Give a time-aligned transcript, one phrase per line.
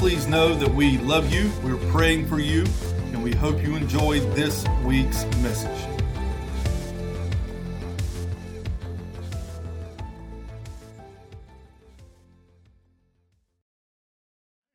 [0.00, 2.64] Please know that we love you, we're praying for you,
[3.12, 5.86] and we hope you enjoyed this week's message.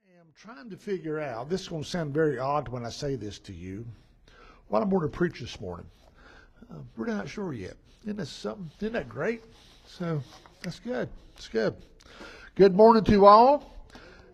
[0.08, 3.16] I'm trying to figure out, this is going to sound very odd when I say
[3.16, 3.84] this to you,
[4.68, 5.88] what I'm going to preach this morning.
[6.70, 7.78] Uh, we're not sure yet.
[8.04, 8.70] Isn't that something?
[8.80, 9.42] Isn't that great?
[9.88, 10.22] So
[10.62, 11.10] that's good.
[11.34, 11.74] That's good.
[12.54, 13.75] Good morning to all.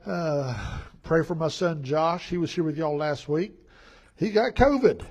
[0.05, 2.27] Uh, pray for my son Josh.
[2.27, 3.53] He was here with y'all last week.
[4.17, 5.05] He got COVID.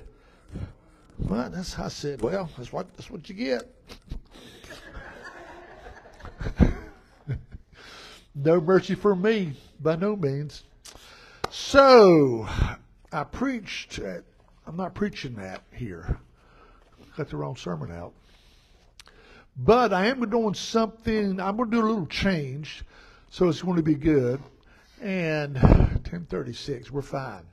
[1.19, 2.20] Well, that's I said.
[2.22, 3.72] Well, that's what that's what you get.
[8.34, 10.64] no mercy for me, by no means.
[11.50, 12.48] So,
[13.12, 14.00] I preached.
[14.00, 14.24] At,
[14.66, 16.18] I'm not preaching that here.
[17.16, 18.12] Got the wrong sermon out.
[19.56, 21.38] But I am doing something.
[21.38, 22.84] I'm going to do a little change,
[23.30, 24.42] so it's going to be good.
[25.00, 27.44] And 1036, we're fine.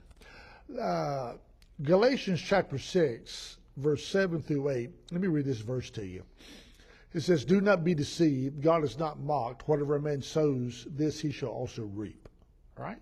[0.78, 1.34] Uh,
[1.82, 4.90] Galatians chapter 6, verse 7 through 8.
[5.12, 6.24] Let me read this verse to you.
[7.14, 8.62] It says, Do not be deceived.
[8.62, 9.66] God is not mocked.
[9.66, 12.28] Whatever a man sows, this he shall also reap.
[12.76, 13.00] All right?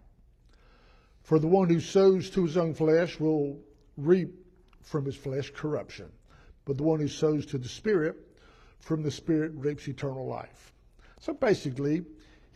[1.25, 3.59] For the one who sows to his own flesh will
[3.97, 4.33] reap
[4.81, 6.07] from his flesh corruption.
[6.65, 8.15] But the one who sows to the Spirit,
[8.79, 10.73] from the Spirit reaps eternal life.
[11.19, 12.05] So basically,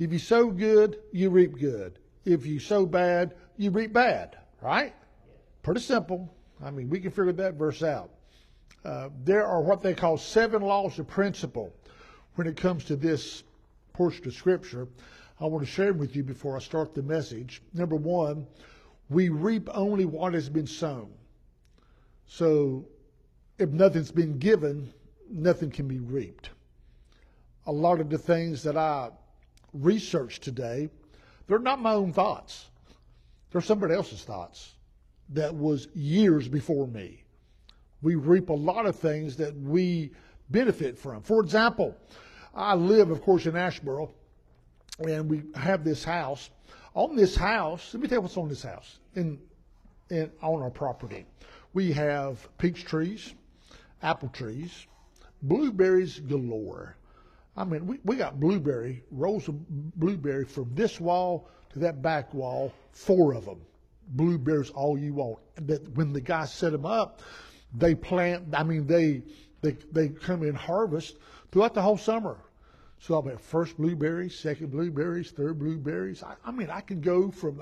[0.01, 1.99] if you sow good, you reap good.
[2.25, 4.95] If you sow bad, you reap bad, right?
[5.63, 6.35] Pretty simple.
[6.65, 8.11] I mean, we can figure that verse out.
[8.83, 11.75] Uh, there are what they call seven laws of principle
[12.37, 13.43] when it comes to this
[13.93, 14.89] portion of Scripture.
[15.39, 17.61] I want to share them with you before I start the message.
[17.75, 18.47] Number one,
[19.11, 21.11] we reap only what has been sown.
[22.27, 22.87] So
[23.59, 24.95] if nothing's been given,
[25.31, 26.49] nothing can be reaped.
[27.67, 29.11] A lot of the things that I
[29.73, 30.89] researched today,
[31.47, 32.67] they're not my own thoughts.
[33.51, 34.75] They're somebody else's thoughts
[35.31, 37.25] that was years before me.
[38.03, 40.13] We reap a lot of things that we
[40.49, 41.23] benefit from.
[41.23, 41.97] For example,
[42.55, 44.11] I live, of course, in Asheboro,
[44.99, 46.51] and we have this house.
[46.95, 49.39] On this house, let me tell you what's on this house in,
[50.09, 51.27] in on our property.
[51.73, 53.33] We have peach trees,
[54.03, 54.87] apple trees,
[55.43, 56.97] blueberries galore.
[57.61, 62.33] I mean, we, we got blueberry, rows of blueberry from this wall to that back
[62.33, 63.61] wall, four of them.
[64.09, 65.41] Blueberries all you want.
[65.67, 67.21] But when the guys set them up,
[67.75, 69.23] they plant, I mean, they,
[69.61, 71.19] they, they come in harvest
[71.53, 72.39] throughout the whole summer.
[72.99, 76.23] So I'll have first blueberries, second blueberries, third blueberries.
[76.23, 77.61] I, I mean, I can go from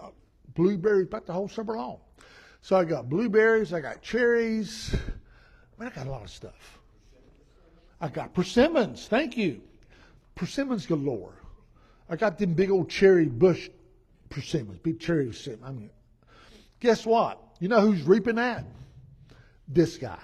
[0.54, 1.98] blueberries about the whole summer long.
[2.60, 4.94] So I got blueberries, I got cherries.
[5.76, 6.78] Man, I got a lot of stuff.
[8.00, 9.08] I got persimmons.
[9.08, 9.60] Thank you.
[10.38, 11.34] Persimmons galore.
[12.08, 13.68] I got them big old cherry bush
[14.30, 15.64] persimmons, big cherry persimmons.
[15.64, 15.90] I mean,
[16.78, 17.42] guess what?
[17.58, 18.64] You know who's reaping that?
[19.66, 20.20] This guy.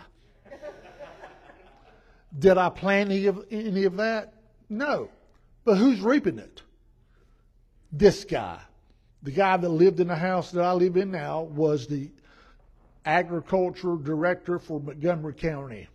[2.38, 4.34] Did I plant any of, any of that?
[4.70, 5.10] No.
[5.64, 6.62] But who's reaping it?
[7.90, 8.60] This guy.
[9.24, 12.10] The guy that lived in the house that I live in now was the
[13.04, 15.88] agriculture director for Montgomery County.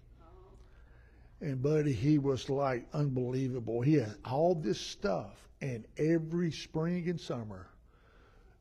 [1.42, 3.82] And buddy, he was like unbelievable.
[3.82, 7.68] He had all this stuff, and every spring and summer,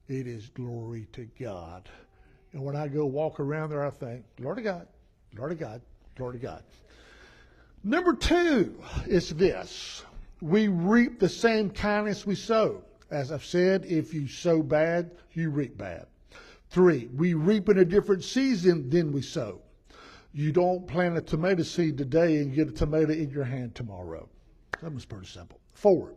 [0.07, 1.89] it is glory to God.
[2.53, 4.87] And when I go walk around there, I think, Lord of God,
[5.37, 5.83] Lord of God,
[6.19, 6.63] Lord of God.
[7.85, 10.05] Number two is this
[10.41, 12.83] we reap the same kindness we sow.
[13.11, 16.07] As I've said, if you sow bad, you reap bad.
[16.71, 19.61] Three, we reap in a different season than we sow.
[20.33, 24.29] You don't plant a tomato seed today and get a tomato in your hand tomorrow.
[24.83, 25.61] That was pretty simple.
[25.73, 26.15] Four,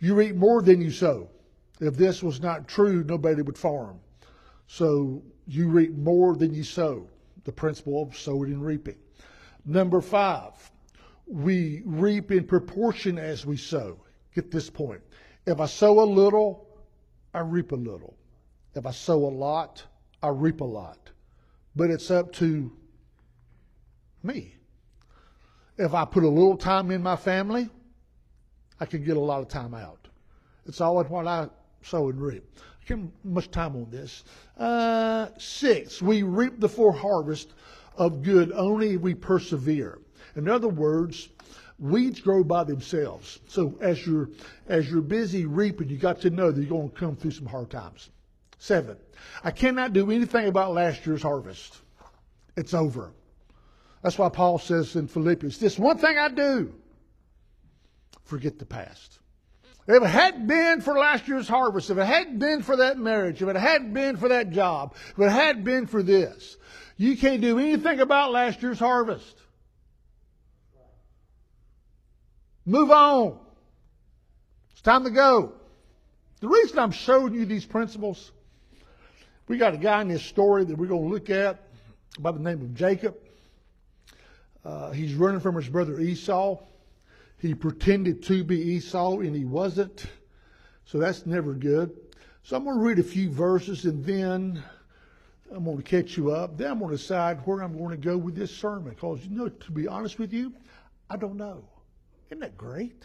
[0.00, 1.28] you reap more than you sow.
[1.80, 4.00] If this was not true, nobody would farm.
[4.66, 7.08] So you reap more than you sow.
[7.44, 8.96] The principle of sowing and reaping.
[9.64, 10.52] Number five,
[11.26, 14.00] we reap in proportion as we sow.
[14.34, 15.00] Get this point.
[15.46, 16.66] If I sow a little,
[17.34, 18.16] I reap a little.
[18.74, 19.84] If I sow a lot,
[20.22, 21.10] I reap a lot.
[21.74, 22.72] But it's up to
[24.24, 24.54] me.
[25.78, 27.68] If I put a little time in my family,
[28.78, 30.08] I can get a lot of time out.
[30.66, 31.48] It's all in what I
[31.82, 32.44] sow and reap.
[32.82, 34.24] I can't much time on this.
[34.58, 37.52] Uh, six, we reap the full harvest
[37.96, 39.98] of good only if we persevere.
[40.36, 41.28] In other words,
[41.78, 43.40] weeds grow by themselves.
[43.48, 44.30] So as you're
[44.68, 47.46] as you're busy reaping, you got to know that you're going to come through some
[47.46, 48.10] hard times.
[48.58, 48.96] Seven,
[49.42, 51.76] I cannot do anything about last year's harvest.
[52.56, 53.12] It's over.
[54.02, 56.74] That's why Paul says in Philippians, this one thing I do,
[58.24, 59.20] forget the past.
[59.86, 63.42] If it hadn't been for last year's harvest, if it hadn't been for that marriage,
[63.42, 66.56] if it hadn't been for that job, if it hadn't been for this,
[66.96, 69.36] you can't do anything about last year's harvest.
[72.64, 73.38] Move on.
[74.72, 75.52] It's time to go.
[76.40, 78.30] The reason I'm showing you these principles,
[79.48, 81.60] we got a guy in this story that we're going to look at
[82.18, 83.16] by the name of Jacob.
[84.64, 86.58] Uh, he's running from his brother Esau.
[87.38, 90.06] He pretended to be Esau and he wasn't.
[90.84, 91.90] So that's never good.
[92.44, 94.62] So I'm going to read a few verses and then
[95.52, 96.56] I'm going to catch you up.
[96.56, 98.90] Then I'm going to decide where I'm going to go with this sermon.
[98.90, 100.52] Because, you know, to be honest with you,
[101.10, 101.64] I don't know.
[102.30, 103.02] Isn't that great?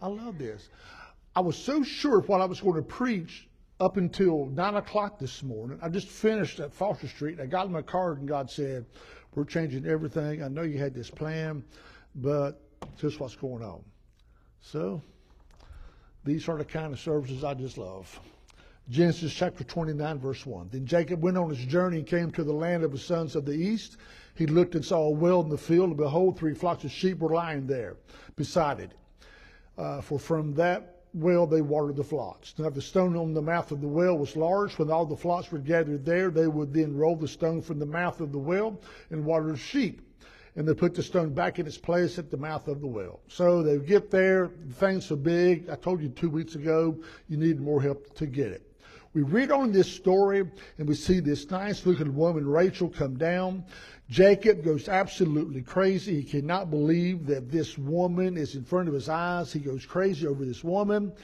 [0.00, 0.68] I love this.
[1.34, 3.48] I was so sure of what I was going to preach
[3.78, 5.78] up until 9 o'clock this morning.
[5.82, 7.40] I just finished at Foster Street.
[7.40, 8.86] I got in my car and God said,
[9.36, 10.42] We're changing everything.
[10.42, 11.62] I know you had this plan,
[12.14, 12.58] but
[12.98, 13.84] just what's going on.
[14.62, 15.02] So,
[16.24, 18.18] these are the kind of services I just love.
[18.88, 20.70] Genesis chapter 29, verse 1.
[20.72, 23.44] Then Jacob went on his journey and came to the land of the sons of
[23.44, 23.98] the east.
[24.34, 27.18] He looked and saw a well in the field, and behold, three flocks of sheep
[27.18, 27.96] were lying there
[28.36, 28.92] beside it.
[29.76, 32.54] Uh, for from that well they watered the flocks.
[32.58, 35.50] Now, the stone on the mouth of the well was large, when all the flocks
[35.50, 38.80] were gathered there, they would then roll the stone from the mouth of the well
[39.10, 40.02] and water the sheep
[40.56, 43.20] and they put the stone back in its place at the mouth of the well.
[43.28, 45.68] So they get there, the thing's so big.
[45.68, 46.96] I told you two weeks ago,
[47.28, 48.62] you need more help to get it.
[49.16, 50.44] We read on this story
[50.76, 53.64] and we see this nice looking woman, Rachel, come down.
[54.10, 56.20] Jacob goes absolutely crazy.
[56.20, 59.50] He cannot believe that this woman is in front of his eyes.
[59.50, 61.14] He goes crazy over this woman.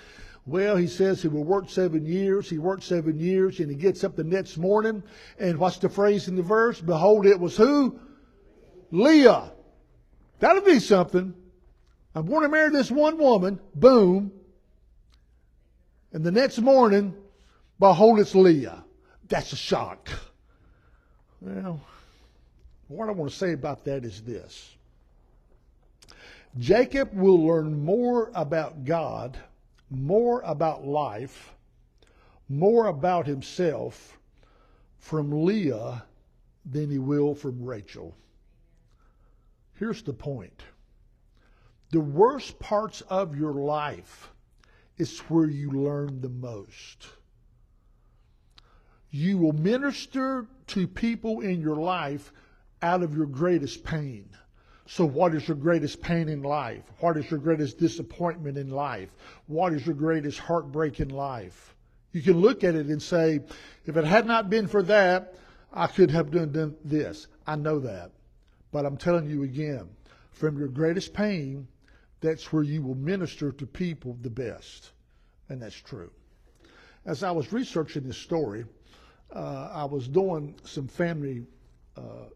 [0.46, 2.48] Well, he says he will work seven years.
[2.48, 5.02] He worked seven years and he gets up the next morning.
[5.38, 6.80] And what's the phrase in the verse?
[6.80, 8.00] Behold, it was who?
[8.90, 9.52] Leah.
[10.38, 11.34] That'll be something.
[12.14, 13.60] I'm going to marry this one woman.
[13.74, 14.32] Boom.
[16.14, 17.16] And the next morning,
[17.82, 18.84] behold, it's Leah.
[19.28, 20.08] That's a shock.
[21.40, 21.80] Well,
[22.86, 24.76] what I want to say about that is this
[26.60, 29.36] Jacob will learn more about God,
[29.90, 31.52] more about life,
[32.48, 34.16] more about himself
[35.00, 36.04] from Leah
[36.64, 38.14] than he will from Rachel.
[39.74, 40.62] Here's the point
[41.90, 44.30] the worst parts of your life
[44.98, 47.08] is where you learn the most.
[49.12, 52.32] You will minister to people in your life
[52.80, 54.30] out of your greatest pain.
[54.86, 56.82] So, what is your greatest pain in life?
[56.98, 59.10] What is your greatest disappointment in life?
[59.46, 61.74] What is your greatest heartbreak in life?
[62.12, 63.40] You can look at it and say,
[63.84, 65.34] if it had not been for that,
[65.72, 67.26] I could have done, done this.
[67.46, 68.12] I know that.
[68.70, 69.90] But I'm telling you again,
[70.30, 71.68] from your greatest pain,
[72.20, 74.92] that's where you will minister to people the best.
[75.50, 76.10] And that's true.
[77.04, 78.64] As I was researching this story,
[79.34, 81.46] uh, I was doing some family
[81.96, 82.28] uh,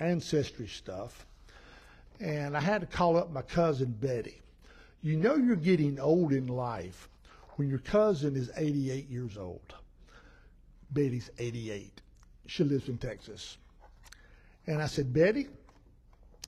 [0.00, 1.26] ancestry stuff,
[2.20, 4.40] and I had to call up my cousin Betty.
[5.02, 7.08] You know you're getting old in life
[7.56, 9.74] when your cousin is 88 years old.
[10.90, 12.00] Betty's 88.
[12.46, 13.58] She lives in Texas.
[14.66, 15.48] And I said, Betty,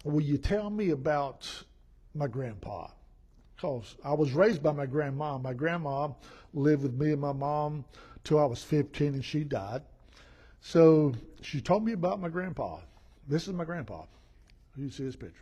[0.05, 1.49] will you tell me about
[2.15, 2.89] my grandpa?
[3.55, 5.37] Because I was raised by my grandma.
[5.39, 6.09] My grandma
[6.55, 7.85] lived with me and my mom
[8.25, 9.83] till I was 15 and she died.
[10.61, 12.79] So she told me about my grandpa.
[13.27, 14.05] This is my grandpa.
[14.77, 15.35] You see his picture.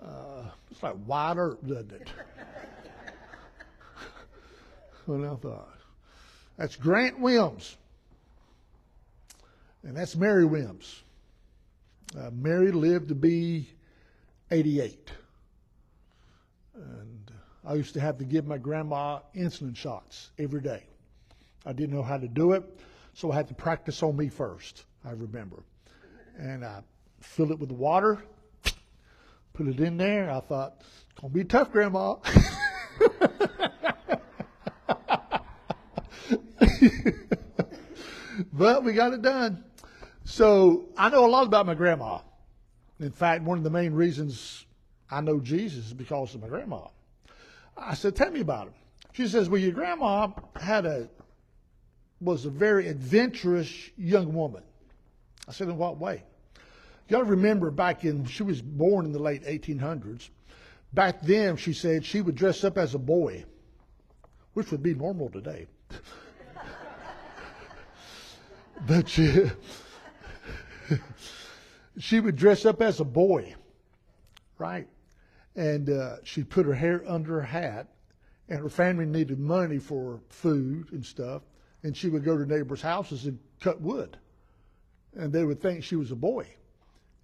[0.00, 2.08] Uh, it's like Wyatt Earp, doesn't it?
[5.06, 5.68] well, I thought.
[6.56, 7.76] That's Grant Wims.
[9.84, 11.02] And that's Mary Wims.
[12.16, 13.68] Uh, Mary lived to be
[14.50, 15.10] 88.
[16.74, 17.30] And
[17.64, 20.82] I used to have to give my grandma insulin shots every day.
[21.64, 22.64] I didn't know how to do it,
[23.14, 25.62] so I had to practice on me first, I remember.
[26.38, 26.80] And I
[27.20, 28.22] filled it with water,
[29.52, 30.30] put it in there.
[30.30, 32.16] I thought, it's going to be tough, Grandma.
[38.52, 39.64] but we got it done.
[40.24, 42.20] So I know a lot about my grandma.
[43.00, 44.64] In fact, one of the main reasons
[45.10, 46.86] I know Jesus is because of my grandma.
[47.76, 48.74] I said, Tell me about him.
[49.12, 51.08] She says, Well, your grandma had a
[52.22, 54.62] was a very adventurous young woman.
[55.48, 56.22] I said, in what way?
[57.08, 60.30] To remember back in, she was born in the late 1800s.
[60.92, 63.44] Back then, she said she would dress up as a boy,
[64.54, 65.66] which would be normal today.
[68.86, 69.50] but she,
[71.98, 73.54] she would dress up as a boy,
[74.58, 74.88] right?
[75.54, 77.88] And uh, she'd put her hair under her hat,
[78.48, 81.42] and her family needed money for food and stuff,
[81.82, 84.16] and she would go to neighbors' houses and cut wood,
[85.14, 86.46] and they would think she was a boy,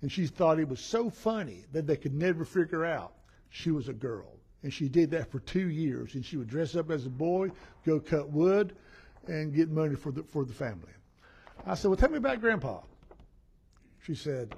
[0.02, 3.12] and she thought it was so funny that they could never figure out
[3.50, 6.74] she was a girl, and she did that for two years, and she would dress
[6.76, 7.50] up as a boy,
[7.86, 8.74] go cut wood,
[9.26, 10.92] and get money for the for the family.
[11.66, 12.80] I said, "Well, tell me about Grandpa."
[14.02, 14.54] She said,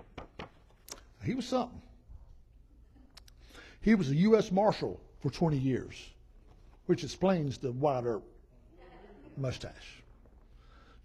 [1.24, 1.82] "He was something."
[3.80, 4.52] He was a U.S.
[4.52, 6.10] Marshal for 20 years,
[6.86, 8.20] which explains the wider
[9.36, 10.02] mustache.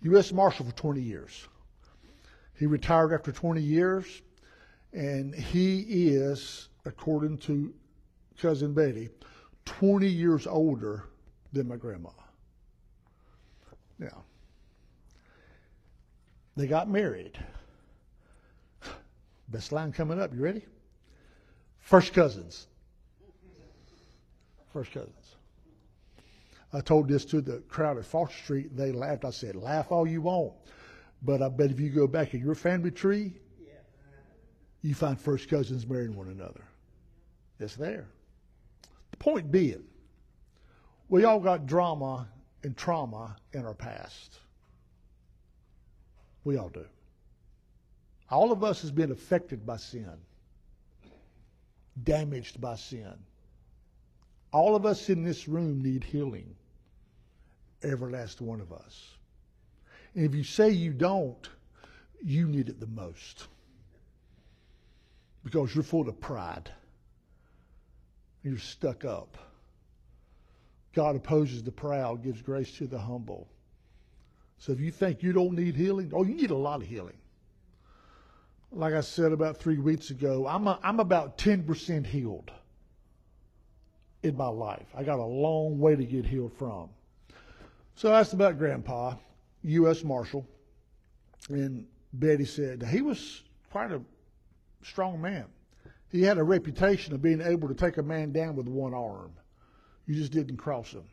[0.02, 0.32] U.S.
[0.32, 1.48] Marshal for 20 years.
[2.58, 4.22] He retired after 20 years,
[4.94, 7.74] and he is, according to
[8.40, 9.10] cousin Betty,
[9.66, 11.06] 20 years older
[11.52, 12.10] than my grandma.
[13.98, 14.24] Now,
[16.56, 17.38] they got married.
[19.50, 20.34] Best line coming up.
[20.34, 20.66] You ready?
[21.80, 22.68] First cousins.
[24.74, 25.25] First cousins.
[26.76, 28.76] I told this to the crowd at Foster Street.
[28.76, 29.24] They laughed.
[29.24, 30.54] I said, laugh all you want.
[31.22, 33.34] But I bet if you go back in your family tree,
[34.82, 36.64] you find first cousins marrying one another.
[37.60, 38.08] It's there.
[39.12, 39.84] The point being,
[41.08, 42.28] we all got drama
[42.64, 44.40] and trauma in our past.
[46.44, 46.86] We all do.
[48.30, 50.18] All of us has been affected by sin
[52.04, 53.14] damaged by sin.
[54.52, 56.56] All of us in this room need healing.
[57.86, 59.16] Every last one of us.
[60.14, 61.50] And if you say you don't,
[62.24, 63.48] you need it the most.
[65.44, 66.72] Because you're full of pride.
[68.44, 69.38] You're stuck up.
[70.94, 73.48] God opposes the proud, gives grace to the humble.
[74.58, 77.18] So if you think you don't need healing, oh, you need a lot of healing
[78.76, 82.52] like I said about three weeks ago, I'm, a, I'm about 10% healed
[84.22, 84.88] in my life.
[84.96, 86.90] I got a long way to get healed from.
[87.96, 89.16] So I asked about Grandpa,
[89.64, 90.04] U.S.
[90.04, 90.46] Marshal,
[91.48, 94.02] and Betty said he was quite a
[94.84, 95.46] strong man.
[96.12, 99.32] He had a reputation of being able to take a man down with one arm.
[100.08, 101.06] You just didn't cross him.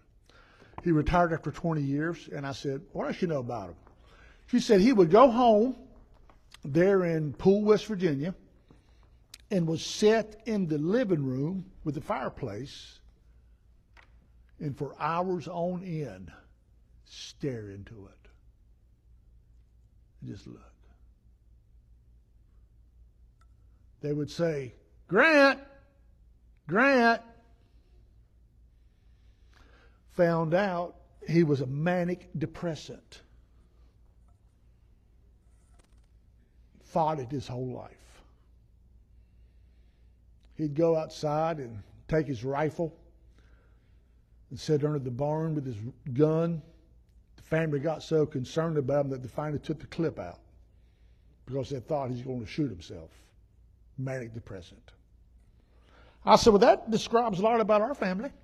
[0.83, 3.77] He retired after 20 years, and I said, What else you know about him?
[4.49, 5.77] She said he would go home
[6.65, 8.35] there in Poole, West Virginia,
[9.53, 12.99] and was set in the living room with the fireplace,
[14.59, 16.33] and for hours on end,
[17.05, 18.29] stare into it.
[20.21, 20.61] And just look.
[24.01, 24.75] They would say,
[25.09, 25.61] Grant,
[26.67, 27.23] Grant.
[30.13, 33.23] Found out he was a manic depressant.
[36.93, 38.23] fought it his whole life.
[40.57, 42.95] He'd go outside and take his rifle
[44.51, 45.77] and sit under the barn with his
[46.13, 46.61] gun.
[47.43, 50.39] Family got so concerned about him that they finally took the clip out
[51.47, 53.11] because they thought he's going to shoot himself.
[53.99, 54.93] Manic depressant.
[56.25, 58.31] I said, Well, that describes a lot about our family.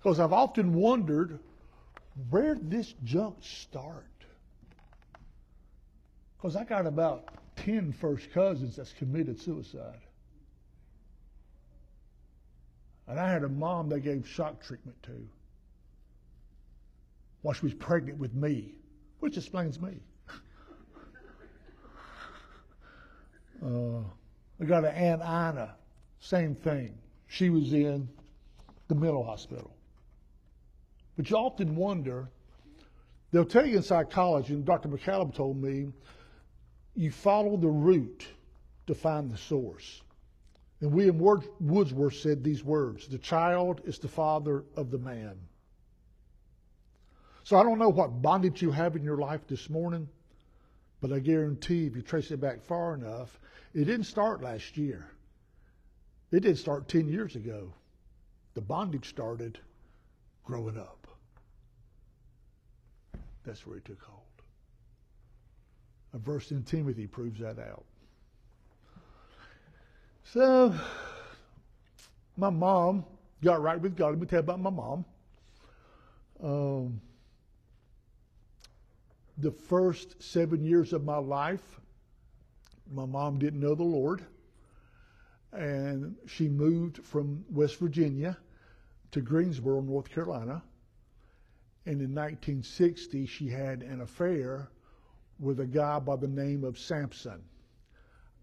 [0.00, 1.40] Because I've often wondered
[2.30, 4.04] where this junk start?
[6.36, 10.00] Because I got about 10 first cousins that's committed suicide.
[13.08, 15.28] And I had a mom they gave shock treatment to
[17.42, 18.74] while she was pregnant with me,
[19.20, 20.00] which explains me.
[23.64, 24.00] uh,
[24.60, 25.74] I got an Aunt Ina,
[26.20, 26.98] same thing.
[27.28, 28.08] She was in
[28.88, 29.70] the mental hospital.
[31.16, 32.28] But you often wonder,
[33.30, 34.88] they'll tell you in psychology, and Dr.
[34.88, 35.88] McCallum told me,
[36.94, 38.26] you follow the root
[38.86, 40.02] to find the source.
[40.80, 45.36] And William Wordsworth said these words The child is the father of the man.
[47.48, 50.06] So I don't know what bondage you have in your life this morning,
[51.00, 53.40] but I guarantee if you trace it back far enough,
[53.72, 55.08] it didn't start last year.
[56.30, 57.72] It didn't start 10 years ago.
[58.52, 59.58] The bondage started
[60.44, 61.06] growing up.
[63.46, 64.20] That's where it took hold.
[66.12, 67.86] A verse in Timothy proves that out.
[70.34, 70.74] So,
[72.36, 73.06] my mom
[73.42, 74.10] got right with God.
[74.10, 75.04] Let me tell you about my mom.
[76.44, 77.00] Um,
[79.38, 81.80] the first seven years of my life,
[82.90, 84.24] my mom didn't know the Lord,
[85.52, 88.36] and she moved from West Virginia
[89.12, 90.62] to Greensboro, North Carolina.
[91.86, 94.68] And in 1960, she had an affair
[95.38, 97.40] with a guy by the name of Samson.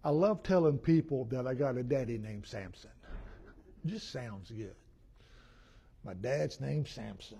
[0.03, 2.91] I love telling people that I got a daddy named Samson.
[3.85, 4.75] Just sounds good.
[6.03, 7.39] My dad's named Samson.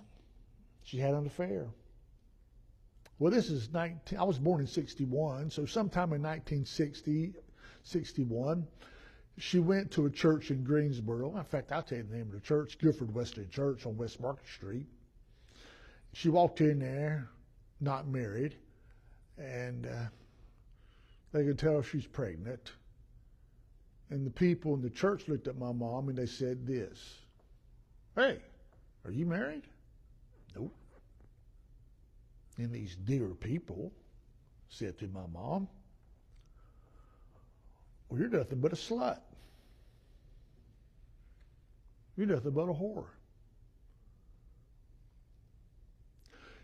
[0.82, 1.68] She had an affair.
[3.18, 7.32] Well, this is 19, I was born in 61, so sometime in 1960,
[7.82, 8.66] 61,
[9.38, 11.34] she went to a church in Greensboro.
[11.36, 14.20] In fact, I'll tell you the name of the church, Guilford Wesleyan Church on West
[14.20, 14.86] Market Street.
[16.12, 17.28] She walked in there,
[17.80, 18.54] not married,
[19.38, 20.06] and uh,
[21.32, 22.72] they could tell she's pregnant.
[24.10, 26.98] And the people in the church looked at my mom and they said this
[28.14, 28.38] Hey,
[29.04, 29.64] are you married?
[32.58, 33.92] And these dear people
[34.68, 35.68] said to my mom,
[38.08, 39.20] Well, you're nothing but a slut.
[42.16, 43.06] You're nothing but a whore.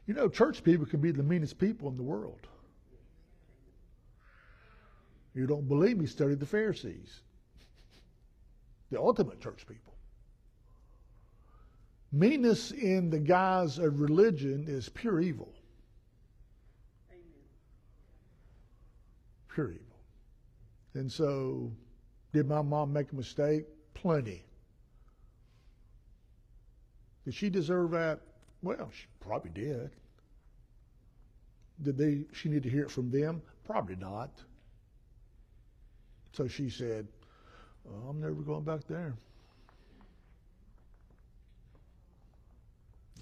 [0.07, 2.47] You know, church people can be the meanest people in the world.
[5.35, 6.07] You don't believe me?
[6.07, 7.21] Study the Pharisees,
[8.91, 9.95] the ultimate church people.
[12.11, 15.55] Meanness in the guise of religion is pure evil.
[19.53, 19.97] Pure evil.
[20.95, 21.73] And so,
[22.33, 23.65] did my mom make a mistake?
[23.95, 24.45] Plenty.
[27.25, 28.21] Did she deserve that?
[28.63, 29.91] Well, she probably did.
[31.83, 32.25] Did they?
[32.33, 33.43] She need to hear it from them?
[33.65, 34.31] Probably not.
[36.33, 37.07] So she said,
[37.89, 39.15] oh, I'm never going back there.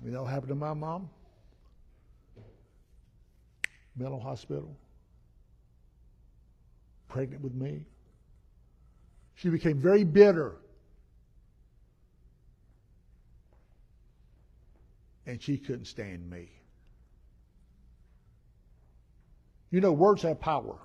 [0.04, 1.10] You know what happened to my mom?
[3.96, 4.76] Mental hospital.
[7.10, 7.84] Pregnant with me.
[9.34, 10.56] She became very bitter.
[15.26, 16.48] And she couldn't stand me.
[19.70, 20.78] You know, words have power.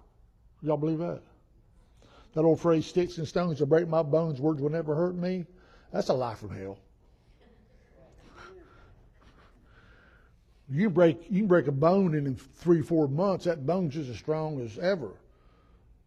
[0.62, 1.22] Y'all believe that?
[2.34, 5.46] That old phrase, sticks and stones will break my bones, words will never hurt me.
[5.94, 6.78] That's a lie from hell.
[10.68, 14.18] You break you can break a bone in three, four months, that bone's just as
[14.18, 15.12] strong as ever.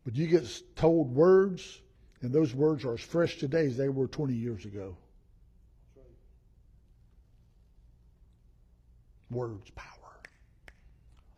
[0.09, 1.83] But you get told words,
[2.23, 4.97] and those words are as fresh today as they were 20 years ago.
[9.31, 9.85] Words, power.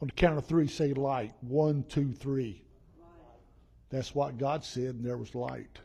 [0.00, 1.32] On the count of three, say light.
[1.40, 2.62] One, two, three.
[3.88, 5.80] That's what God said, and there was light.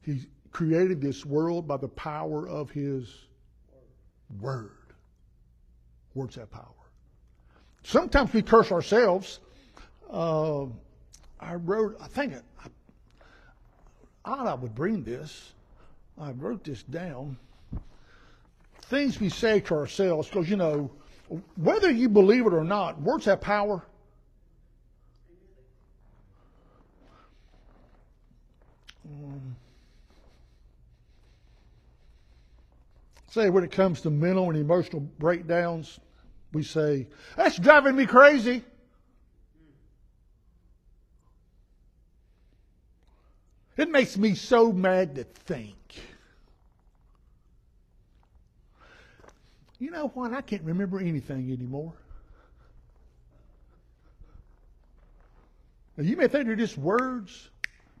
[0.00, 3.14] He created this world by the power of His
[4.40, 4.70] Word.
[6.14, 6.64] Words have power.
[7.82, 9.38] Sometimes we curse ourselves.
[10.10, 10.66] Uh,
[11.40, 12.68] I wrote, I think, I,
[14.24, 15.52] I, I would bring this.
[16.18, 17.36] I wrote this down.
[18.82, 20.90] Things we say to ourselves, because, you know,
[21.56, 23.82] whether you believe it or not, words have power.
[29.06, 29.56] Um,
[33.30, 35.98] say when it comes to mental and emotional breakdowns,
[36.52, 38.62] we say, that's driving me crazy.
[43.74, 45.76] It makes me so mad to think.
[49.78, 50.32] You know what?
[50.32, 51.92] I can't remember anything anymore.
[55.96, 57.50] Now, you may think they're just words,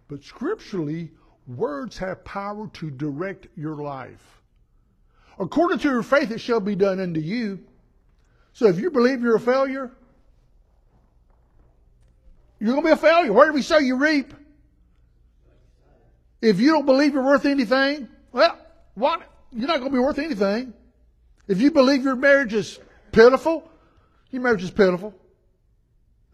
[0.08, 1.10] but scripturally,
[1.46, 4.40] words have power to direct your life.
[5.38, 7.60] According to your faith, it shall be done unto you.
[8.52, 9.90] So if you believe you're a failure,
[12.60, 13.32] you're going to be a failure.
[13.32, 14.32] Where do we sow, you reap?
[16.42, 18.58] If you don't believe you're worth anything, well,
[18.94, 19.22] what?
[19.52, 20.74] You're not going to be worth anything.
[21.46, 22.80] If you believe your marriage is
[23.12, 23.70] pitiful,
[24.30, 25.14] your marriage is pitiful.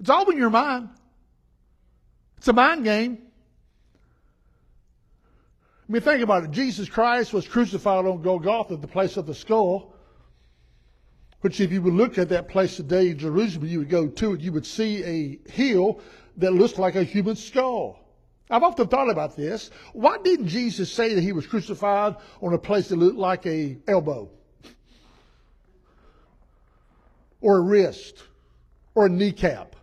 [0.00, 0.88] It's all in your mind.
[2.38, 3.18] It's a mind game.
[5.88, 6.52] I mean, think about it.
[6.52, 9.94] Jesus Christ was crucified on Golgotha, the place of the skull.
[11.40, 14.32] Which, if you would look at that place today in Jerusalem, you would go to
[14.34, 16.00] it, you would see a hill
[16.38, 18.07] that looks like a human skull.
[18.50, 19.70] I've often thought about this.
[19.92, 23.76] Why didn't Jesus say that he was crucified on a place that looked like a
[23.86, 24.30] elbow?
[27.40, 28.22] Or a wrist?
[28.94, 29.76] Or a kneecap?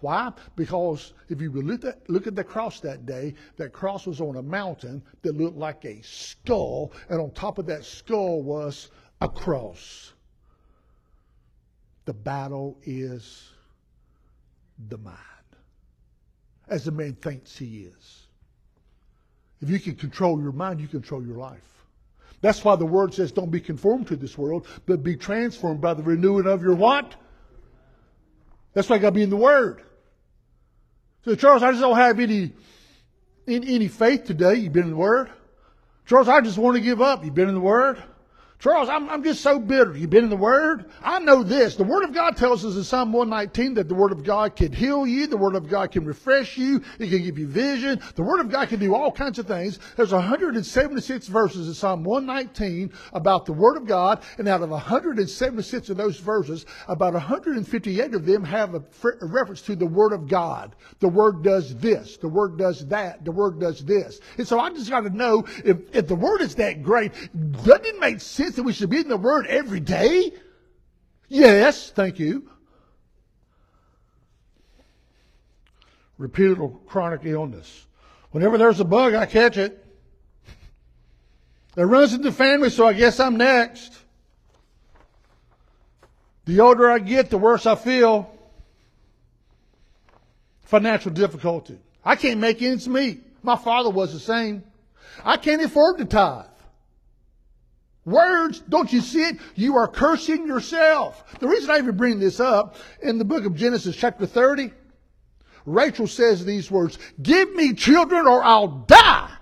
[0.00, 0.32] Why?
[0.54, 4.36] Because if you look at, look at the cross that day, that cross was on
[4.36, 9.28] a mountain that looked like a skull, and on top of that skull was a
[9.28, 10.12] cross.
[12.04, 13.48] The battle is
[14.88, 15.16] the mind,
[16.68, 18.26] as the man thinks he is.
[19.60, 21.62] If you can control your mind, you control your life.
[22.40, 25.94] That's why the word says, don't be conformed to this world, but be transformed by
[25.94, 27.14] the renewing of your what?
[28.74, 29.82] That's why I got to be in the word.
[31.24, 32.52] So Charles, I just don't have any,
[33.48, 34.56] any, any faith today.
[34.56, 35.30] You've been in the word.
[36.04, 37.24] Charles, I just want to give up.
[37.24, 38.00] You've been in the word.
[38.58, 39.94] Charles, I'm, I'm just so bitter.
[39.94, 40.86] You've been in the Word?
[41.02, 41.76] I know this.
[41.76, 44.72] The Word of God tells us in Psalm 119 that the Word of God can
[44.72, 45.26] heal you.
[45.26, 46.82] The Word of God can refresh you.
[46.98, 48.00] It can give you vision.
[48.14, 49.78] The Word of God can do all kinds of things.
[49.96, 55.90] There's 176 verses in Psalm 119 about the Word of God, and out of 176
[55.90, 58.82] of those verses, about 158 of them have a,
[59.20, 60.74] a reference to the Word of God.
[61.00, 62.16] The Word does this.
[62.16, 63.22] The Word does that.
[63.22, 64.18] The Word does this.
[64.38, 67.12] And so I just got to know if, if the Word is that great,
[67.52, 70.32] doesn't it make sense that we should be in the Word every day?
[71.28, 72.48] Yes, thank you.
[76.18, 77.86] Repeated chronic illness.
[78.30, 79.84] Whenever there's a bug, I catch it.
[81.76, 83.92] It runs in the family, so I guess I'm next.
[86.46, 88.32] The older I get, the worse I feel.
[90.62, 91.78] Financial difficulty.
[92.04, 93.22] I can't make ends meet.
[93.42, 94.64] My father was the same.
[95.24, 96.46] I can't afford to tithe.
[98.06, 99.38] Words, don't you see it?
[99.56, 101.38] You are cursing yourself.
[101.40, 104.70] The reason I even bring this up, in the book of Genesis chapter 30,
[105.66, 109.32] Rachel says these words, Give me children or I'll die.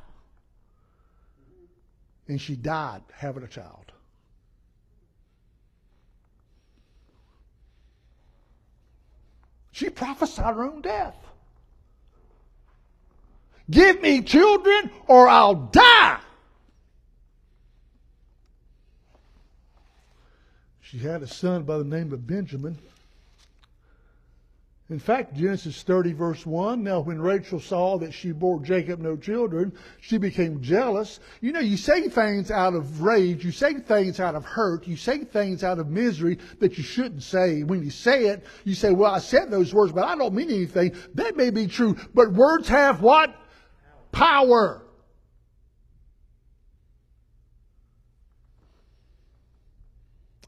[2.27, 3.93] And she died having a child.
[9.73, 11.17] She prophesied her own death.
[13.71, 16.21] Give me children or I'll die.
[20.95, 22.79] She had a son by the name of Benjamin.
[24.91, 29.17] In fact, Genesis 30, verse 1 now, when Rachel saw that she bore Jacob no
[29.17, 31.19] children, she became jealous.
[31.41, 34.97] You know, you say things out of rage, you say things out of hurt, you
[34.97, 37.65] say things out of misery that you shouldn't say.
[37.65, 40.49] When you say it, you say, Well, I said those words, but I don't mean
[40.49, 40.95] anything.
[41.15, 43.35] That may be true, but words have what?
[44.13, 44.84] Power.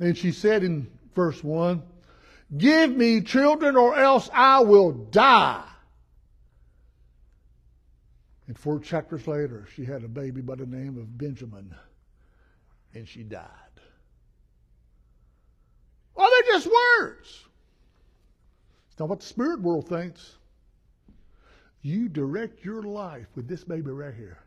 [0.00, 1.82] And she said in verse 1,
[2.56, 5.64] Give me children or else I will die.
[8.46, 11.74] And four chapters later, she had a baby by the name of Benjamin,
[12.94, 13.50] and she died.
[16.14, 17.44] Well, they're just words.
[18.88, 20.36] It's not what the spirit world thinks.
[21.82, 24.38] You direct your life with this baby right here.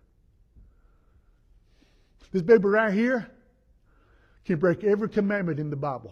[2.31, 3.29] This baby right here
[4.49, 6.11] can break every commandment in the Bible.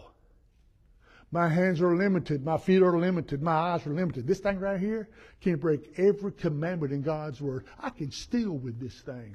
[1.32, 2.44] My hands are limited.
[2.44, 3.42] My feet are limited.
[3.42, 4.28] My eyes are limited.
[4.28, 5.08] This thing right here
[5.40, 7.64] can break every commandment in God's Word.
[7.80, 9.34] I can steal with this thing.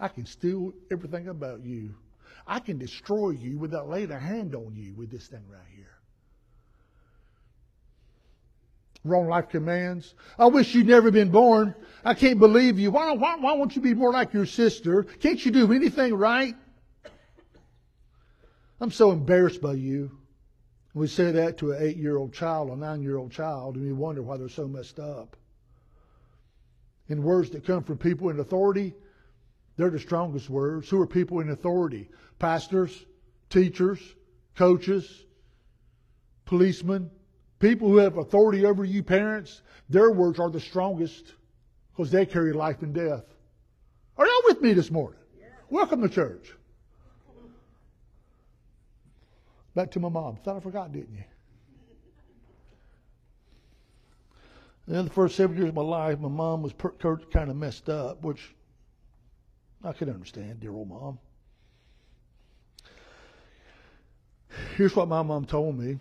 [0.00, 1.94] I can steal everything about you.
[2.44, 5.86] I can destroy you without laying a hand on you with this thing right here.
[9.04, 10.12] Wrong life commands.
[10.36, 11.72] I wish you'd never been born.
[12.04, 12.90] I can't believe you.
[12.90, 15.04] Why, why, why won't you be more like your sister?
[15.04, 16.56] Can't you do anything right?
[18.84, 20.10] I'm so embarrassed by you.
[20.92, 23.86] We say that to an eight year old child, a nine year old child, and
[23.86, 25.38] we wonder why they're so messed up.
[27.08, 28.92] In words that come from people in authority,
[29.78, 30.86] they're the strongest words.
[30.90, 32.10] Who are people in authority?
[32.38, 33.06] Pastors,
[33.48, 34.00] teachers,
[34.54, 35.24] coaches,
[36.44, 37.10] policemen,
[37.60, 39.62] people who have authority over you, parents.
[39.88, 41.32] Their words are the strongest
[41.96, 43.24] because they carry life and death.
[44.18, 45.20] Are y'all with me this morning?
[45.40, 45.46] Yeah.
[45.70, 46.52] Welcome to church.
[49.74, 50.36] Back to my mom.
[50.36, 51.24] Thought I forgot, didn't you?
[54.86, 57.88] Then the first seven years of my life, my mom was per- kind of messed
[57.88, 58.54] up, which
[59.82, 61.18] I could understand, dear old mom.
[64.76, 65.98] Here's what my mom told me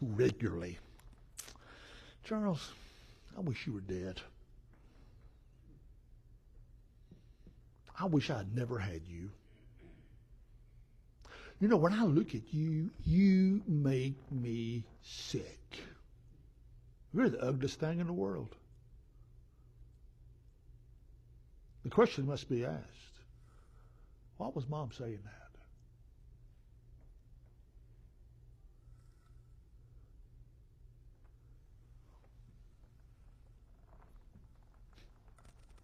[0.00, 0.78] regularly
[2.24, 2.72] Charles,
[3.36, 4.20] I wish you were dead.
[7.98, 9.30] I wish I'd never had you.
[11.60, 15.58] You know, when I look at you, you make me sick.
[17.12, 18.54] You're the ugliest thing in the world.
[21.82, 22.98] The question must be asked
[24.38, 25.32] why was mom saying that?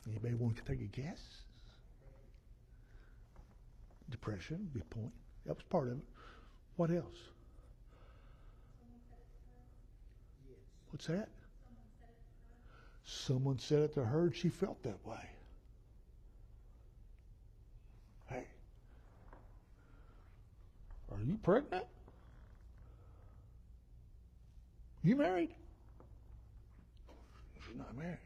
[0.09, 1.21] Anybody want to take a guess?
[4.09, 5.13] Depression, be point.
[5.47, 6.05] That was part of it.
[6.77, 7.19] What else?
[10.91, 11.29] What's that?
[13.05, 15.29] Someone said it to her and she felt that way.
[18.29, 18.45] Hey,
[21.13, 21.85] are you pregnant?
[25.03, 25.51] You married?
[27.67, 28.17] She's not married.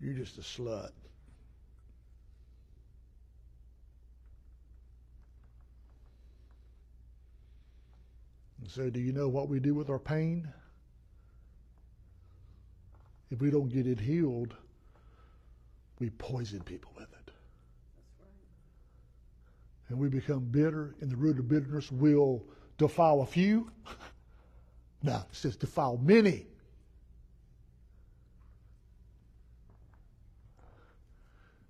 [0.00, 0.92] You're just a slut.
[8.62, 10.48] And so, do you know what we do with our pain?
[13.32, 14.54] If we don't get it healed,
[15.98, 17.32] we poison people with it.
[19.88, 22.44] And we become bitter, and the root of bitterness will
[22.78, 23.68] defile a few.
[25.02, 26.46] no, it says defile many.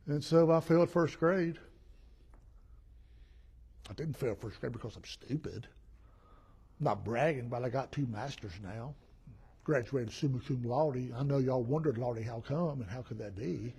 [0.08, 1.58] And so I failed first grade.
[3.88, 5.68] I didn't fail first grade because I'm stupid.
[6.82, 8.96] I'm not bragging, but I got two masters now.
[9.62, 11.12] Graduated summa cum laude.
[11.16, 13.72] I know y'all wondered, Lordy, how come and how could that be?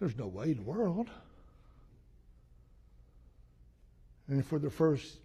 [0.00, 1.08] There's no way in the world.
[4.26, 5.18] And for the first,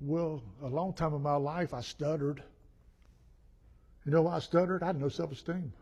[0.00, 2.42] well, a long time of my life, I stuttered.
[4.06, 4.82] You know why I stuttered?
[4.82, 5.74] I had no self esteem.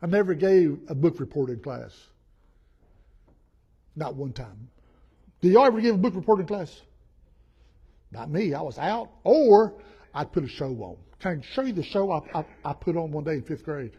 [0.00, 1.92] I never gave a book report in class.
[3.96, 4.68] Not one time.
[5.40, 6.80] Did y'all ever give a book report in class?
[8.10, 8.54] Not me.
[8.54, 9.10] I was out.
[9.24, 9.74] Or
[10.14, 10.96] I'd put a show on.
[11.20, 13.64] Can I show you the show I, I, I put on one day in fifth
[13.64, 13.92] grade?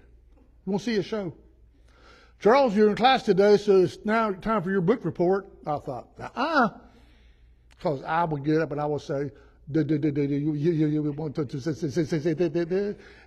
[0.66, 1.34] You want to see a show?
[2.40, 5.48] Charles, you're in class today, so it's now time for your book report.
[5.66, 6.70] I thought, uh-uh.
[7.70, 9.32] Because I would get up and I would say,
[9.68, 9.90] and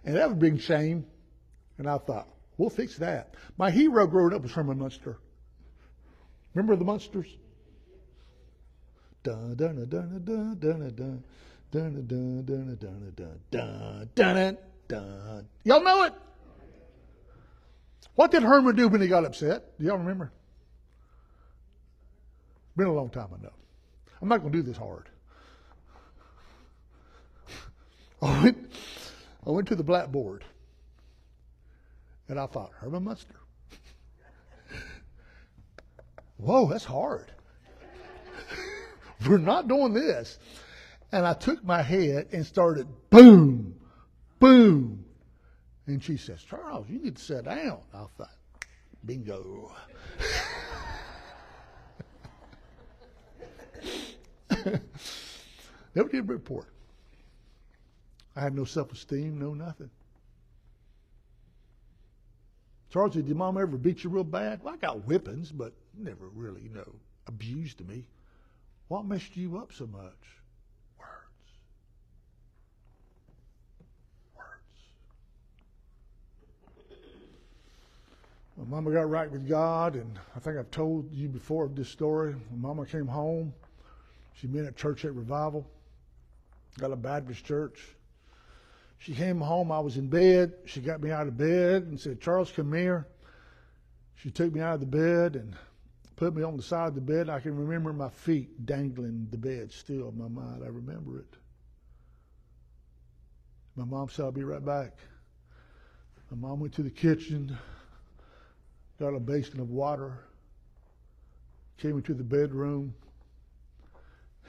[0.05, 1.07] that would bring shame.
[1.79, 3.35] And I thought, we'll fix that.
[3.57, 5.19] My hero growing up was Herman Munster.
[6.55, 7.29] Remember the Munsters?
[9.23, 11.23] Dun dun dun dun dun dun
[11.71, 14.57] dun dun dun dun dun dun dun
[14.89, 15.49] dun.
[15.65, 16.15] Y'all know it?
[18.15, 19.79] What did Herman do when he got upset?
[19.79, 20.33] Do y'all remember?
[22.77, 23.53] Been a long time, I know.
[24.21, 25.09] I'm not going to do this hard.
[28.23, 28.73] I went,
[29.47, 30.45] I went to the blackboard
[32.29, 33.35] and I thought, Herman Munster.
[36.39, 37.31] Whoa, that's hard.
[39.29, 40.39] We're not doing this.
[41.13, 43.75] And I took my head and started boom,
[44.39, 45.05] boom,
[45.87, 47.81] and she says, Charles, you need to sit down.
[47.95, 48.31] I thought,
[49.05, 49.73] bingo.
[55.95, 56.67] Never did report.
[58.37, 59.91] I had no self esteem, no nothing.
[62.91, 64.63] Charles, did your mom ever beat you real bad?
[64.63, 66.95] Well, I got whippings, but never really, you know,
[67.27, 68.07] abused me.
[68.89, 70.03] What messed you up so much?
[70.99, 71.09] Words.
[74.35, 74.47] Words.
[78.57, 82.35] My mama got right with God, and I think I've told you before this story.
[82.51, 83.53] When mama came home,
[84.35, 85.67] she'd been at church at revival,
[86.79, 87.79] got a Baptist church.
[88.99, 90.55] She came home, I was in bed.
[90.65, 93.07] She got me out of bed and said, Charles, come here.
[94.17, 95.55] She took me out of the bed and
[96.19, 97.29] put me on the side of the bed.
[97.29, 100.65] I can remember my feet dangling the bed still in my mind.
[100.65, 101.37] I remember it.
[103.77, 104.97] My mom said, I'll be right back.
[106.33, 107.57] My mom went to the kitchen,
[108.99, 110.19] got a basin of water,
[111.79, 112.93] came into the bedroom,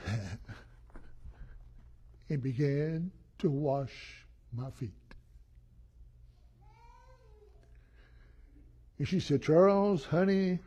[2.29, 4.89] and began to wash my feet.
[8.97, 10.59] And she said, Charles, honey,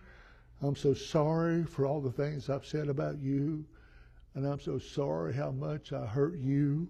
[0.65, 3.65] I'm so sorry for all the things I've said about you,
[4.35, 6.89] and I'm so sorry how much I hurt you.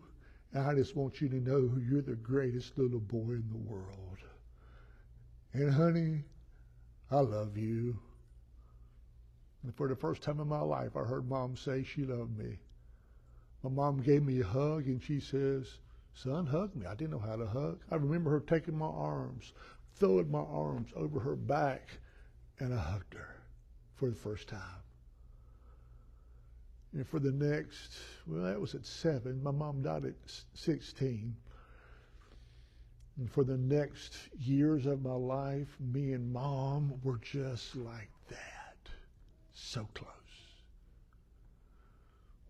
[0.53, 4.19] And I just want you to know you're the greatest little boy in the world.
[5.55, 6.25] And honey,
[7.11, 7.99] I love you.
[9.63, 12.59] And for the first time in my life, I heard mom say she loved me.
[13.63, 15.79] My mom gave me a hug and she says,
[16.13, 16.85] Son, hug me.
[16.85, 17.81] I didn't know how to hug.
[17.91, 19.55] I remember her taking my arms,
[19.95, 21.89] throwing my arms over her back,
[22.59, 23.42] and I hugged her
[24.03, 24.83] for the first time.
[26.93, 27.93] And for the next,
[28.27, 29.41] well, that was at seven.
[29.45, 30.15] My mom died at
[30.55, 31.37] 16.
[33.17, 38.91] And for the next years of my life, me and mom were just like that.
[39.55, 40.09] So close.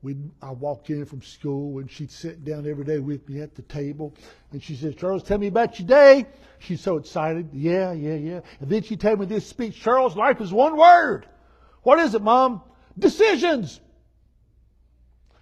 [0.01, 3.55] we I walk in from school and she'd sit down every day with me at
[3.55, 4.15] the table
[4.53, 6.25] and she says, Charles, tell me about your day.
[6.61, 7.51] She's so excited.
[7.53, 8.41] Yeah, yeah, yeah.
[8.61, 11.27] And then she told me this speech, Charles, life is one word.
[11.83, 12.63] What is it, Mom?
[12.99, 13.81] Decisions.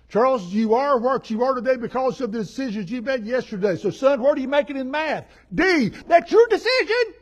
[0.08, 3.76] Charles, you are what you are today because of the decisions you made yesterday.
[3.76, 5.26] So, son, what are you making in math?
[5.54, 5.90] D.
[6.08, 7.14] That's your decision.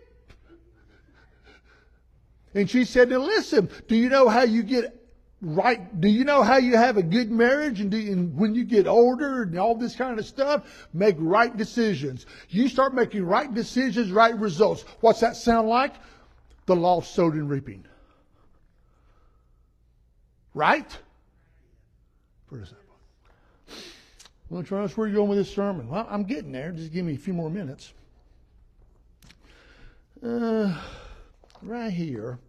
[2.55, 4.95] And she said, now listen, do you know how you get
[5.43, 6.01] right?
[6.01, 9.43] Do you know how you have a good marriage and, and when you get older
[9.43, 10.89] and all this kind of stuff?
[10.95, 12.25] Make right decisions.
[12.49, 14.85] You start making right decisions, right results.
[15.01, 15.95] What's that sound like?
[16.65, 17.85] The law of sowing and reaping.
[20.59, 20.99] Right?
[22.49, 22.97] For example.
[24.51, 25.89] Well, Charles, where are you going with this sermon?
[25.89, 26.73] Well, I'm getting there.
[26.73, 27.93] Just give me a few more minutes.
[30.21, 30.77] Uh,
[31.63, 32.41] right here,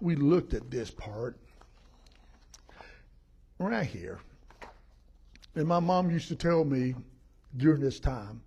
[0.00, 1.36] we looked at this part.
[3.60, 4.18] Right here.
[5.54, 6.96] And my mom used to tell me
[7.56, 8.42] during this time,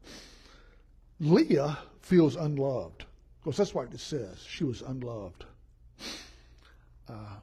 [1.21, 3.05] Leah feels unloved.
[3.41, 4.43] Because that's what it says.
[4.45, 5.45] She was unloved.
[7.11, 7.39] Uh,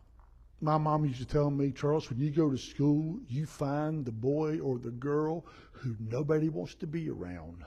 [0.60, 4.12] my mom used to tell me, Charles, when you go to school, you find the
[4.12, 7.62] boy or the girl who nobody wants to be around,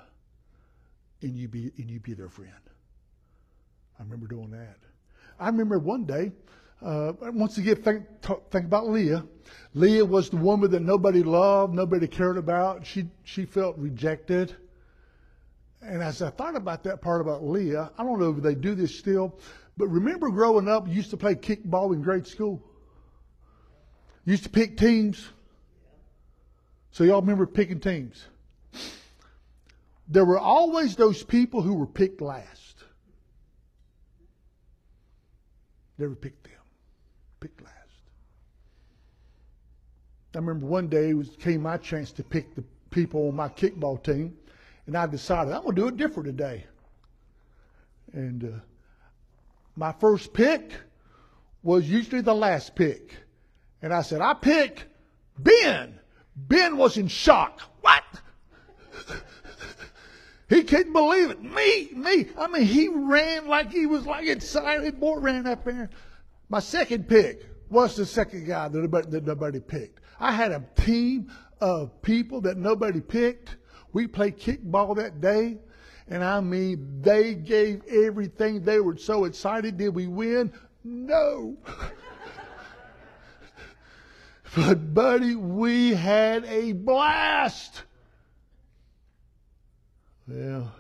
[1.21, 2.51] and you be and you be their friend.
[3.99, 4.77] I remember doing that.
[5.39, 6.31] I remember one day,
[6.81, 8.05] uh, once again, think,
[8.49, 9.23] think about Leah.
[9.73, 12.85] Leah was the woman that nobody loved, nobody cared about.
[12.85, 14.55] She she felt rejected.
[15.83, 18.75] And as I thought about that part about Leah, I don't know if they do
[18.75, 19.39] this still,
[19.77, 22.61] but remember growing up, you used to play kickball in grade school.
[24.25, 25.29] You used to pick teams.
[26.91, 28.25] So y'all remember picking teams.
[30.07, 32.83] There were always those people who were picked last.
[35.97, 36.53] Never picked them.
[37.39, 37.75] Picked last.
[40.35, 43.47] I remember one day it was, came my chance to pick the people on my
[43.47, 44.37] kickball team,
[44.85, 46.65] and I decided I'm going to do it different today.
[48.13, 48.59] And uh,
[49.81, 50.71] my first pick
[51.63, 53.15] was usually the last pick.
[53.81, 54.83] And I said, I pick
[55.39, 55.99] Ben.
[56.35, 57.61] Ben was in shock.
[57.81, 58.03] What?
[60.49, 61.41] he couldn't believe it.
[61.41, 62.27] Me, me.
[62.37, 64.99] I mean, he ran like he was like excited.
[64.99, 65.89] Boy ran up there.
[66.47, 69.99] My second pick was the second guy that nobody, that nobody picked.
[70.19, 73.55] I had a team of people that nobody picked.
[73.93, 75.57] We played kickball that day.
[76.11, 78.65] And I mean, they gave everything.
[78.65, 79.77] They were so excited.
[79.77, 80.53] Did we win?
[80.83, 81.57] No.
[84.53, 87.83] But, buddy, we had a blast.
[90.27, 90.73] Well,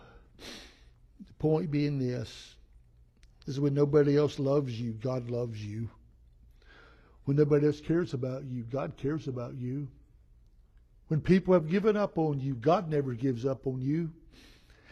[1.25, 2.55] the point being this
[3.47, 5.89] is when nobody else loves you, God loves you.
[7.23, 9.87] When nobody else cares about you, God cares about you.
[11.07, 14.11] When people have given up on you, God never gives up on you.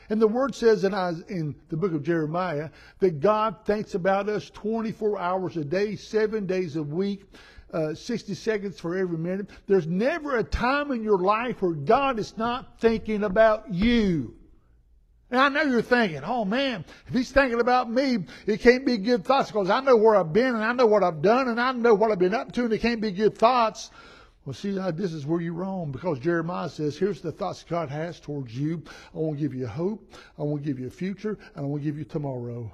[0.10, 0.94] And the word says in,
[1.28, 2.70] in the book of Jeremiah
[3.00, 7.26] that God thinks about us 24 hours a day, seven days a week,
[7.72, 9.50] uh, 60 seconds for every minute.
[9.68, 14.34] There's never a time in your life where God is not thinking about you.
[15.32, 18.98] And I know you're thinking, oh man, if he's thinking about me, it can't be
[18.98, 21.62] good thoughts because I know where I've been and I know what I've done and
[21.62, 23.92] I know what I've been up to and it can't be good thoughts.
[24.50, 28.20] Well, see, this is where you're wrong because Jeremiah says, here's the thoughts God has
[28.20, 28.82] towards you.
[29.14, 30.12] I want to give you hope.
[30.40, 32.72] I want to give you a future and I want to give you tomorrow.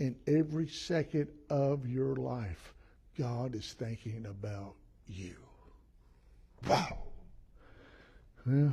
[0.00, 2.74] In every second of your life,
[3.16, 4.74] God is thinking about
[5.06, 5.36] you.
[6.68, 6.98] Wow.
[8.44, 8.72] Well,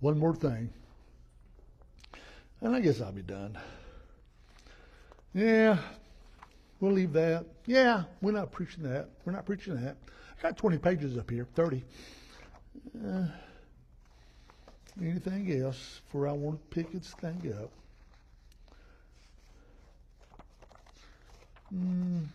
[0.00, 0.68] one more thing.
[2.60, 3.56] And I guess I'll be done.
[5.32, 5.78] Yeah,
[6.82, 7.46] we'll leave that.
[7.64, 9.08] Yeah, we're not preaching that.
[9.24, 9.96] We're not preaching that.
[10.38, 11.82] I got 20 pages up here, 30.
[13.06, 13.26] Uh,
[15.00, 17.70] anything else for I want to pick its thing up?
[21.74, 22.26] Mm.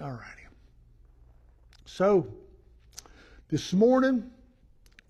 [0.00, 0.46] All righty.
[1.84, 2.26] So,
[3.50, 4.30] this morning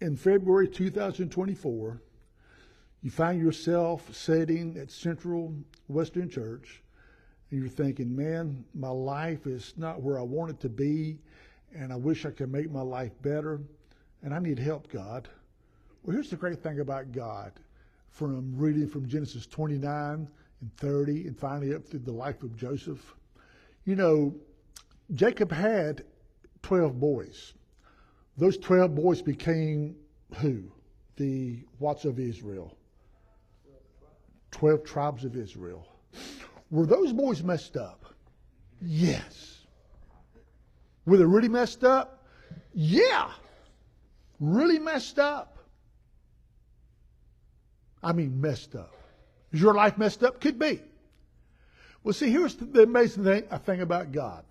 [0.01, 2.03] in February 2024,
[3.03, 5.55] you find yourself sitting at Central
[5.89, 6.83] Wesleyan Church,
[7.51, 11.19] and you're thinking, man, my life is not where I want it to be,
[11.75, 13.61] and I wish I could make my life better,
[14.23, 15.29] and I need help, God.
[16.03, 17.53] Well, here's the great thing about God
[18.11, 20.29] from reading from Genesis 29
[20.61, 23.15] and 30 and finally up through the life of Joseph.
[23.85, 24.35] You know,
[25.15, 26.05] Jacob had
[26.63, 27.55] 12 boys.
[28.37, 29.97] Those 12 boys became
[30.37, 30.65] who?
[31.17, 32.77] The what's of Israel?
[34.51, 35.87] 12 tribes of Israel.
[36.71, 38.05] Were those boys messed up?
[38.81, 39.59] Yes.
[41.07, 42.25] Were they really messed up?
[42.73, 43.31] Yeah.
[44.39, 45.59] Really messed up.
[48.03, 48.95] I mean, messed up.
[49.53, 50.41] Is your life messed up?
[50.41, 50.81] Could be.
[52.03, 54.45] Well, see, here's the amazing thing, thing about God.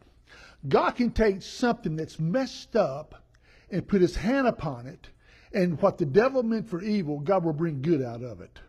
[0.68, 3.24] God can take something that's messed up
[3.72, 5.10] and put his hand upon it,
[5.54, 8.60] and what the devil meant for evil, God will bring good out of it.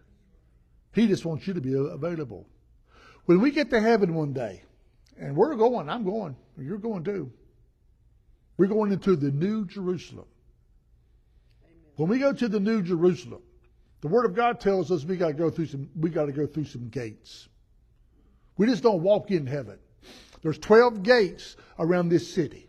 [0.93, 2.47] He just wants you to be available.
[3.26, 4.62] When we get to heaven one day,
[5.18, 7.30] and we're going, I'm going, you're going too.
[8.57, 10.26] We're going into the New Jerusalem.
[11.97, 13.43] When we go to the New Jerusalem,
[14.01, 15.91] the Word of God tells us we got to go through some.
[15.95, 17.49] We got to go through some gates.
[18.57, 19.78] We just don't walk in heaven.
[20.43, 22.68] There's 12 gates around this city.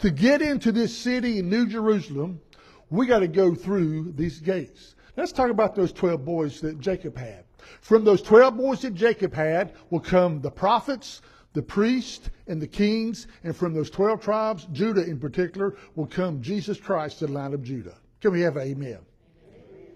[0.00, 2.40] To get into this city in New Jerusalem,
[2.88, 4.94] we got to go through these gates.
[5.20, 7.44] Let's talk about those 12 boys that Jacob had.
[7.82, 11.20] From those 12 boys that Jacob had will come the prophets,
[11.52, 13.26] the priests, and the kings.
[13.44, 17.62] And from those 12 tribes, Judah in particular, will come Jesus Christ the line of
[17.62, 17.98] Judah.
[18.22, 18.98] Can we have an amen?
[19.46, 19.88] amen?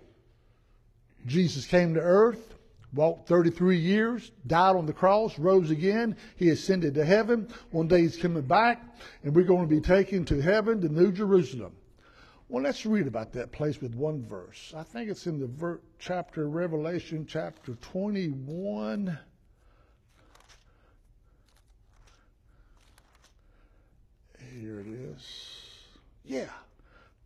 [1.25, 2.55] Jesus came to earth,
[2.93, 6.19] walked 33 years, died on the cross, rose again.
[6.37, 7.49] He ascended to heaven.
[7.71, 8.83] One day he's coming back,
[9.23, 11.73] and we're going to be taken to heaven, to New Jerusalem.
[12.55, 14.73] Well, let's read about that place with one verse.
[14.77, 19.19] I think it's in the ver- chapter, Revelation chapter 21.
[24.53, 25.27] Here it is.
[26.25, 26.47] Yeah.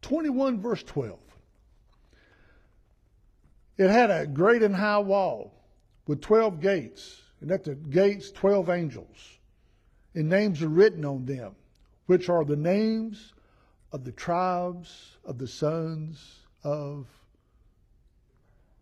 [0.01, 1.19] 21 verse 12.
[3.77, 5.53] It had a great and high wall
[6.07, 9.39] with 12 gates, and at the gates 12 angels.
[10.15, 11.55] And names are written on them,
[12.07, 13.35] which are the names
[13.93, 17.07] of the tribes of the sons of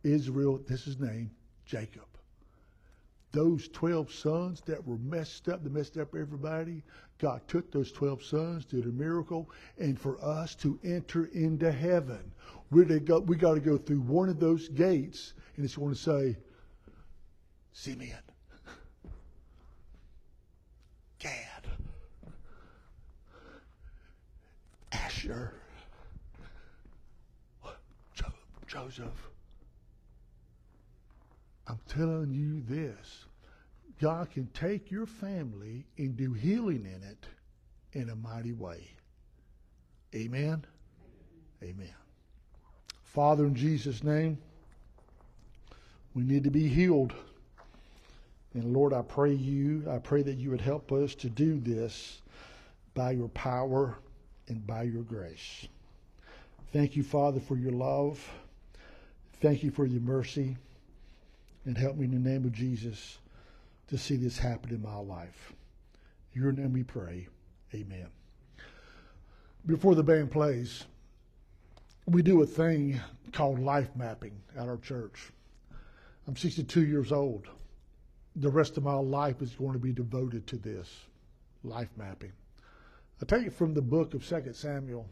[0.02, 0.60] Israel.
[0.68, 1.30] This is name
[1.64, 2.02] Jacob.
[3.32, 6.82] Those 12 sons that were messed up, that messed up everybody,
[7.18, 12.32] God took those 12 sons, did a miracle, and for us to enter into heaven,
[12.70, 16.00] we got, we got to go through one of those gates, and it's going to
[16.00, 16.36] say,
[17.72, 18.18] Simeon,
[25.26, 25.52] Asher,
[28.68, 29.30] Joseph.
[31.66, 33.24] I'm telling you this.
[34.00, 37.26] God can take your family and do healing in it
[37.92, 38.88] in a mighty way.
[40.14, 40.64] Amen.
[41.62, 41.94] Amen.
[43.02, 44.38] Father, in Jesus' name,
[46.14, 47.14] we need to be healed.
[48.54, 52.22] And Lord, I pray you, I pray that you would help us to do this
[52.94, 53.98] by your power
[54.48, 55.66] and by your grace.
[56.72, 58.20] Thank you, Father, for your love.
[59.40, 60.56] Thank you for your mercy.
[61.64, 63.18] And help me in the name of Jesus
[63.88, 65.52] to see this happen in my life.
[66.34, 67.28] In your name we pray.
[67.74, 68.06] Amen.
[69.66, 70.84] Before the band plays,
[72.06, 73.00] we do a thing
[73.32, 75.30] called life mapping at our church.
[76.28, 77.48] I'm 62 years old.
[78.36, 80.88] The rest of my life is going to be devoted to this
[81.64, 82.32] life mapping.
[83.20, 85.08] I take it from the book of 2 Samuel,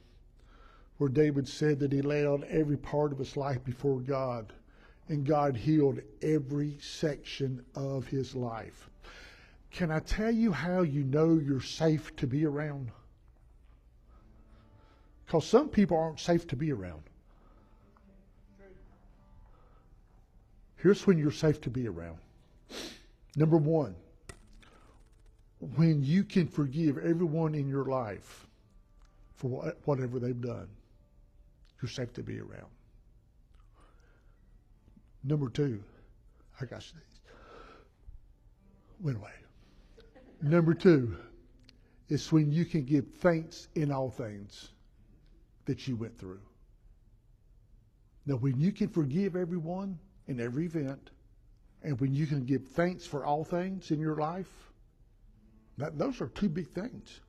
[0.99, 4.53] where David said that he laid out every part of his life before God
[5.09, 8.89] and God healed every section of his life.
[9.71, 12.91] Can I tell you how you know you're safe to be around?
[15.27, 17.03] Because some people aren't safe to be around.
[20.77, 22.19] Here's when you're safe to be around.
[23.37, 23.97] Number one,
[25.77, 28.47] when you can forgive everyone in your life
[29.37, 30.69] for whatever they've done,
[31.81, 32.71] you're safe to be around.
[35.23, 35.83] Number two,
[36.61, 37.03] I got sneeze.
[39.01, 39.31] Went away.
[40.43, 41.17] Number two
[42.09, 44.69] is when you can give thanks in all things
[45.65, 46.41] that you went through.
[48.27, 49.99] Now, when you can forgive everyone
[50.29, 51.11] in every event,
[51.83, 54.73] and when you can give thanks for all things in your life,
[55.79, 57.21] that, those are two big things.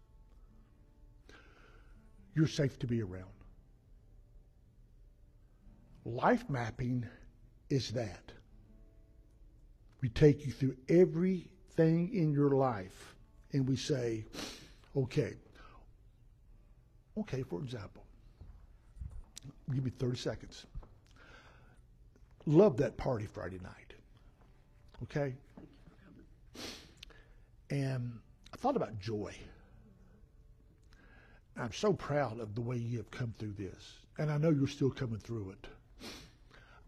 [2.35, 3.31] You're safe to be around.
[6.03, 7.05] Life mapping
[7.69, 8.31] is that.
[10.01, 13.15] We take you through everything in your life
[13.53, 14.25] and we say,
[14.95, 15.33] okay,
[17.17, 18.03] okay, for example,
[19.73, 20.65] give me 30 seconds.
[22.45, 23.93] Love that party Friday night.
[25.03, 25.33] Okay?
[27.71, 28.19] And
[28.65, 29.31] thought about joy.
[31.55, 33.93] I'm so proud of the way you have come through this.
[34.17, 35.67] And I know you're still coming through it.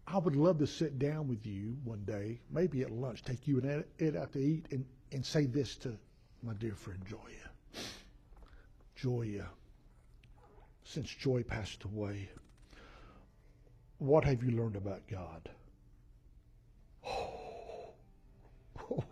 [0.04, 3.60] I would love to sit down with you one day, maybe at lunch, take you
[3.60, 5.96] and Ed out to eat, and, and say this to
[6.42, 7.84] my dear friend Joya.
[8.96, 9.46] Joya,
[10.82, 12.28] since Joy passed away,
[13.98, 15.48] what have you learned about God?
[17.06, 17.90] Oh,
[18.90, 19.04] oh,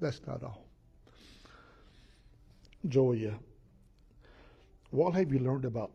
[0.00, 0.66] that's not all.
[2.88, 3.34] Joya,
[4.90, 5.90] what have you learned about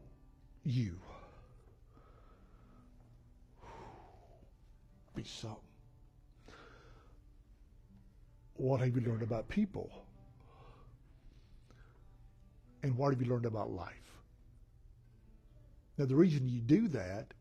[0.63, 0.99] you?
[5.15, 5.59] Be something.
[8.57, 9.91] What have you learned about people?
[12.83, 13.89] And what have you learned about life?
[15.97, 17.33] Now, the reason you do that,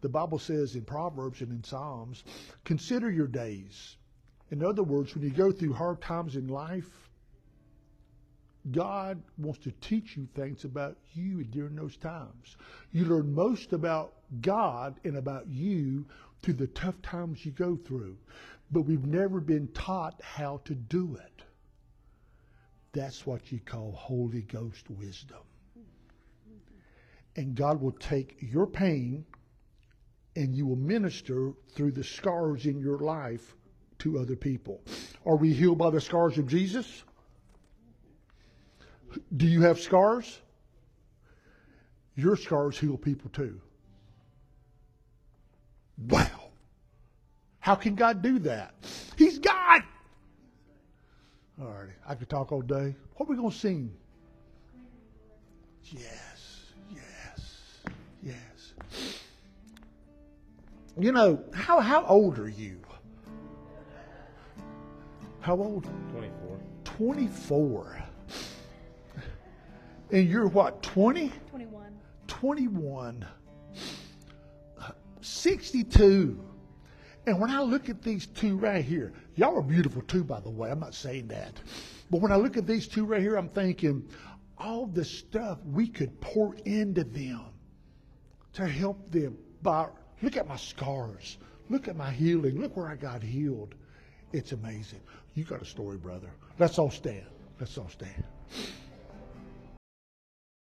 [0.00, 2.24] the Bible says in Proverbs and in Psalms,
[2.64, 3.96] consider your days.
[4.50, 7.10] In other words, when you go through hard times in life,
[8.70, 12.56] God wants to teach you things about you during those times.
[12.92, 16.04] You learn most about God and about you
[16.42, 18.16] through the tough times you go through,
[18.70, 21.42] but we've never been taught how to do it.
[22.92, 25.38] That's what you call Holy Ghost wisdom.
[27.36, 29.24] And God will take your pain
[30.36, 33.54] and you will minister through the scars in your life
[34.00, 34.80] to other people.
[35.24, 37.04] Are we healed by the scars of Jesus?
[39.36, 40.40] Do you have scars?
[42.16, 43.60] Your scars heal people too.
[46.08, 46.50] Wow.
[47.60, 48.74] How can God do that?
[49.16, 49.82] He's God.
[51.60, 51.90] All right.
[52.08, 52.94] I could talk all day.
[53.16, 53.92] What are we going to sing?
[55.84, 57.56] Yes, yes,
[58.22, 58.74] yes.
[60.98, 62.80] You know, how, how old are you?
[65.40, 65.84] How old?
[66.12, 66.60] 24.
[66.84, 68.04] 24.
[70.12, 71.32] And you're what, 20?
[71.50, 71.92] 21.
[72.26, 73.26] 21.
[75.20, 76.44] 62.
[77.26, 80.50] And when I look at these two right here, y'all are beautiful too, by the
[80.50, 80.70] way.
[80.70, 81.60] I'm not saying that.
[82.10, 84.08] But when I look at these two right here, I'm thinking
[84.58, 87.44] all the stuff we could pour into them
[88.54, 89.38] to help them.
[89.62, 89.86] By,
[90.22, 91.38] look at my scars.
[91.68, 92.60] Look at my healing.
[92.60, 93.74] Look where I got healed.
[94.32, 95.00] It's amazing.
[95.34, 96.30] You got a story, brother.
[96.58, 97.26] Let's all stand.
[97.58, 98.24] Let's all stand.